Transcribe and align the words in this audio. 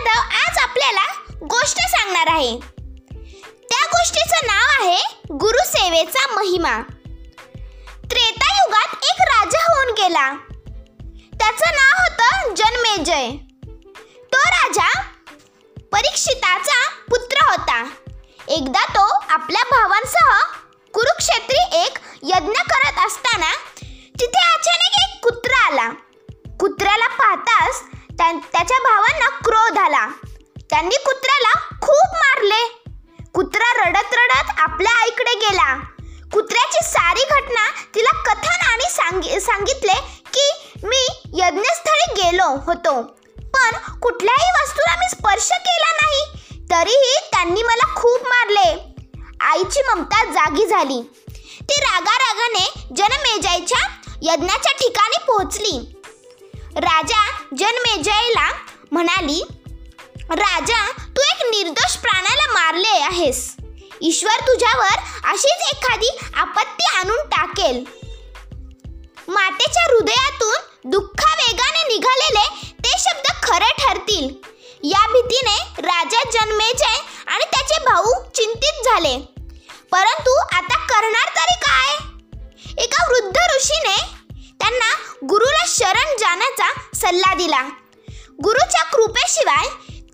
जाधव 0.00 0.20
आज 0.20 0.58
आपल्याला 0.58 1.04
गोष्ट 1.42 1.76
सांगणार 1.78 2.26
आहे. 2.28 2.60
त्या 3.70 3.86
गोष्टीचं 3.86 4.46
नाव 4.46 4.82
आहे 4.82 5.02
गुरुसेवेचा 5.32 6.26
महिमा. 6.34 6.82
त्रेतायुगात 8.10 8.94
एक 9.02 9.20
राजा 9.20 9.58
होऊन 9.62 9.92
गेला. 9.92 10.34
त्याचं 11.38 11.74
नाव 11.74 12.02
होतं 12.02 12.54
जन्मेजय. 12.54 13.30
तो 14.32 14.38
राजा 14.38 15.00
परीक्षिताचा 15.92 16.88
पुत्र 17.10 17.44
होता. 17.50 17.84
एकदा 18.48 18.84
तो 18.84 19.06
आपल्या 19.28 19.62
भावांसह 19.62 20.58
कुरुक्षेत्री 20.94 21.84
एक 21.84 21.98
यज्ञ 22.22 22.60
करत 22.70 23.06
असताना 23.06 23.52
तिथे 24.20 24.46
अचानक 24.54 25.08
एक 25.08 25.24
कुत्रा 25.24 25.66
आला. 25.66 25.88
कुत्र्याला 26.60 27.06
पाहताच 27.06 27.82
त्याच्या 28.28 28.78
भावांना 28.78 29.28
क्रोध 29.28 29.78
आला. 29.78 30.06
त्यांनी 30.70 30.96
कुत्र्याला 30.96 31.76
खूप 31.80 32.14
मारले. 32.14 32.82
कुत्रा 33.34 33.84
रडत 33.84 34.14
रडत 34.14 34.50
आपल्या 34.58 35.00
आईकडे 35.00 35.34
गेला. 35.34 35.74
कुत्र्याची 36.32 36.78
सारी 36.82 37.24
घटना 37.30 37.70
तिला 37.94 38.22
कथन 38.22 38.66
आणि 38.68 38.90
सांगि 38.90 39.40
सांगितले 39.40 40.22
की 40.34 40.72
मी 40.86 41.06
यज्ञस्थळी 41.24 42.12
गेलो 42.22 42.56
होतो. 42.66 43.02
पण 43.36 43.98
कुठल्याही 44.00 44.50
वस्तूला 44.50 44.96
मी 44.98 45.08
स्पर्श 45.08 45.48
केला 45.52 45.92
नाही. 45.92 46.54
तरीही 46.70 47.28
त्यांनी 47.32 47.62
मला 47.62 47.94
खूप 47.94 48.20
मारले. 48.22 48.94
आईची 49.40 49.82
ममता 49.82 50.24
जागी 50.24 50.66
झाली. 50.66 51.02
ती 51.60 51.80
रागारागाने 51.80 52.94
जनमेजायच्या 52.96 53.88
यज्ञाच्या 54.22 54.72
ठिकाणी 54.72 55.24
पोहोचली. 55.26 55.99
राजा 56.76 57.30
जनमेजयला 57.58 58.52
म्हणाली 58.92 59.42
राजा 60.30 60.90
तू 60.90 61.22
एक 61.22 61.46
निर्दोष 61.46 61.96
प्राण्याला 61.96 62.52
मारले 62.52 62.88
आहेस. 62.88 63.56
ईश्वर 64.00 64.40
तुझ्यावर 64.40 65.28
अशीच 65.30 65.72
एखादी 65.72 66.08
आपत्ती 66.34 66.84
आणून 66.96 67.16
टाकेल. 67.16 67.84
मातेच्या 69.28 69.82
हृदयातून 69.82 70.90
दुःखावेगाने 70.90 71.82
निघालेले 71.88 72.72
ते 72.84 72.98
शब्द 72.98 73.26
खरे 73.42 73.72
ठरतील. 73.78 74.28
या 74.82 75.12
भीतीने 75.12 75.82
राजा 75.82 76.22
जन्मेजय 76.32 76.98
आणि 77.26 77.44
त्याचे 77.44 77.84
भाऊ 77.84 78.12
चिंतित 78.34 78.84
झाले. 78.84 79.18
परंतु 79.92 80.38
आता 80.52 80.86
करणार 80.86 81.28
तरी 81.36 81.54
काय? 81.54 81.96
एका 82.84 83.06
वृद्ध 83.08 83.36
ऋषीने 83.56 83.96
त्यांना 84.60 85.09
गुरुला 85.28 85.64
शरण 85.68 86.16
जाण्याचा 86.18 86.72
सल्ला 86.94 87.34
दिला. 87.34 87.62
गुरुच्या 88.44 88.82
कृपेशिवाय 88.82 89.66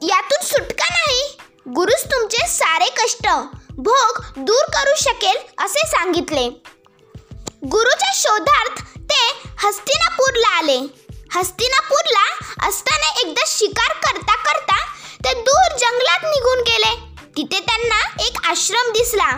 यातून 0.06 0.46
सुटका 0.46 0.88
नाही. 0.88 1.38
गुरुच 1.68 2.04
तुमचे 2.04 2.46
सारे 2.48 2.84
कष्ट 2.84 3.28
भोग 3.70 4.22
दूर 4.36 4.64
करू 4.74 4.94
शकेल 4.96 5.36
असे 5.58 5.86
सांगितले. 5.86 6.48
गुरुच्या 7.70 8.12
शोधार्थ 8.14 8.82
ते 8.98 9.42
हस्तिनापूरला 9.58 10.48
आले. 10.48 10.78
हस्तिनापूरला 11.34 12.26
असताना 12.68 13.20
एकदा 13.20 13.44
शिकार 13.46 13.92
करता 13.92 14.34
करता 14.36 14.76
ते 15.24 15.42
दूर 15.42 15.76
जंगलात 15.78 16.18
निघून 16.24 16.60
गेले. 16.60 16.94
तिथे 17.36 17.60
त्यांना 17.60 18.22
एक 18.22 18.38
आश्रम 18.44 18.92
दिसला. 18.92 19.36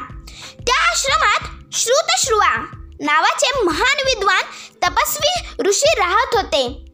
त्या 0.67 0.91
आश्रमात 0.91 1.41
श्रुतश्रुवा 1.73 2.75
नावाचे 3.01 3.51
महान 3.65 3.97
विद्वान 4.07 4.43
तपस्वी 4.85 5.63
ऋषी 5.69 5.93
राहत 5.99 6.35
होते. 6.35 6.85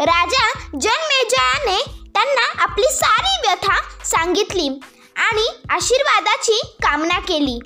राजा 0.00 0.52
जनमेजयाने 0.80 1.82
त्यांना 2.14 2.62
आपली 2.62 2.92
सारी 2.92 3.48
व्यथा 3.48 4.04
सांगितली 4.04 4.68
आणि 5.16 5.46
आशीर्वादाची 5.70 6.60
कामना 6.82 7.18
केली. 7.18 7.58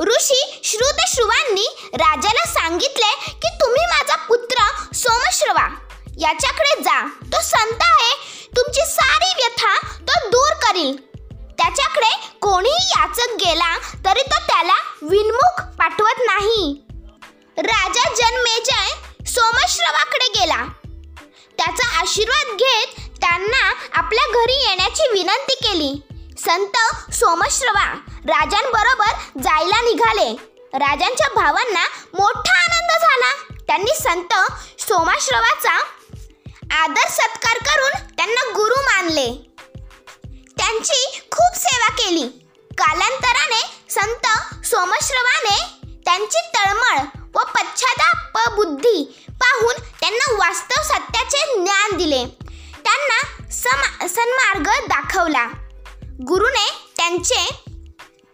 ऋषी 0.00 0.60
श्रुतश्रुवांनी 0.64 1.66
राजाला 1.92 2.46
सांगितले 2.46 3.30
की 3.30 3.48
तुम्ही 3.60 3.86
माझा 3.86 4.16
पुत्र 4.16 4.64
सोमश्रवा 4.94 5.68
याच्याकडे 6.18 6.82
जा. 6.82 7.06
तो 7.06 7.40
संत 7.42 7.78
आहे. 7.80 8.14
तुमची 8.56 8.80
सारी 8.86 9.32
व्यथा 9.36 9.78
तो 10.00 10.28
दूर 10.28 10.52
करील. 10.54 10.96
त्याच्याकडे 11.58 12.38
कोणीही 12.40 12.90
याचक 12.90 13.46
गेला 13.46 13.78
तरी 14.04 14.22
तो 14.22 14.36
त्याला 14.36 14.74
विनमुख 15.02 15.62
पाठवत 15.78 16.20
नाही. 16.20 16.82
राजा 17.58 18.14
जनमेजय 18.14 18.88
सोमश्रवाकडे 19.26 20.40
गेला. 20.40 20.64
त्याचा 21.58 22.00
आशीर्वाद 22.00 22.56
घेत 22.56 23.00
त्यांना 23.20 23.72
आपल्या 23.92 24.24
घरी 24.32 24.54
येण्याची 24.68 25.02
विनंती 25.12 25.54
केली. 25.54 26.02
संत 26.44 26.76
सोमश्रवा 27.14 27.84
राजांबरोबर 28.24 29.40
जायला 29.42 29.80
निघाले. 29.82 30.32
राजांच्या 30.72 31.28
भावांना 31.34 31.84
मोठा 32.14 32.58
आनंद 32.58 32.90
झाला. 33.00 33.54
त्यांनी 33.66 33.94
संत 34.02 34.34
सोमाश्रवाचा 34.80 35.74
आदर 36.82 37.08
सत्कार 37.08 37.58
करून 37.58 38.06
त्यांना 38.16 38.50
गुरु 38.54 38.74
मानले. 38.74 39.30
त्यांची 40.58 41.20
खूप 41.30 41.56
सेवा 41.56 41.92
केली. 41.92 42.28
कालांतराने 42.78 43.62
संत 43.90 44.26
सोमश्रवाने 44.66 45.58
त्यांची 46.04 46.38
तळमळ 46.54 47.21
व 47.34 47.38
पश्चाताप 47.38 48.52
बुद्धी 48.52 49.26
पाहून 49.28 49.74
त्यांना 50.00 50.32
वास्तव 50.32 50.82
सत्याचे 50.82 51.64
ज्ञान 51.64 51.96
दिले. 51.96 52.26
त्यांना 52.84 53.42
सम 53.50 54.06
सन्मार्ग 54.06 54.86
दाखवला. 54.86 55.46
गुरुने 56.26 56.92
त्यांचे 56.96 57.62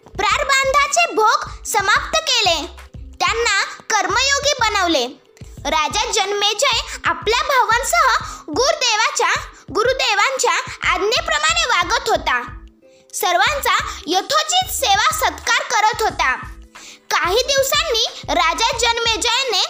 प्रारबांधाचे 0.06 1.14
भोग 1.14 1.64
समाप्त 1.66 2.18
केले. 2.18 2.66
त्यांना 2.94 3.64
कर्मयोगी 3.64 4.52
बनवले. 4.60 5.06
राजा 5.64 6.12
जन्मेजय 6.12 6.80
आपल्या 7.04 7.42
भावांसह 7.42 8.32
गुरुदेवाच्या 8.52 9.32
गुरुदेवांच्या 9.74 10.54
आज्ञेप्रमाणे 10.90 11.64
वागत 11.64 12.08
होता. 12.08 12.42
सर्वांचा 13.14 13.76
यथोचित 14.06 14.72
सेवा 14.72 15.14
सत्कार 15.14 15.62
करत 15.70 16.02
होता. 16.02 16.47
काही 17.28 17.42
दिवसांनी 17.46 18.34
राजा 18.34 18.78
जन्मेजयने 18.78 19.64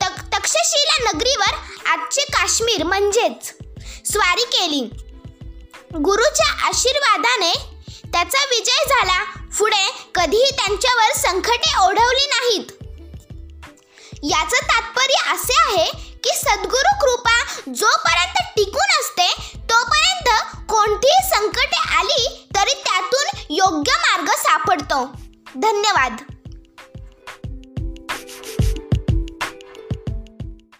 तक 0.00 0.36
तक्षशिला 0.36 1.10
नगरीवर 1.10 1.54
आजचे 1.88 2.20
काश्मीर 2.22 2.82
म्हणजेच 2.84 3.46
स्वारी 4.12 4.42
केली. 4.42 4.80
गुरुच्या 5.98 6.66
आशीर्वादाने 6.66 7.52
त्याचा 8.12 8.44
विजय 8.44 8.84
झाला. 8.88 9.24
पुढे 9.58 10.04
कधीही 10.14 10.50
त्यांच्यावर 10.50 11.12
संकटे 11.12 11.72
ओढवली 11.86 12.26
नाहीत. 12.26 12.66
याचं 14.22 14.56
तात्पर्य 14.56 15.32
असे 15.32 15.60
आहे 15.66 15.90
की 16.24 16.36
सद्गुरु 16.36 17.00
कृपा 17.00 17.44
जोपर्यंत 17.76 18.52
टिकून 18.56 19.00
असते 19.00 19.56
तोपर्यंत 19.56 20.56
कोणतीही 20.68 21.28
संकटे 21.28 21.96
आली 21.98 22.48
तरी 22.56 22.74
त्यातून 22.74 23.40
योग्य 23.50 23.92
मार्ग 23.92 24.26
सापडतो. 24.26 25.04
धन्यवाद. 25.56 26.27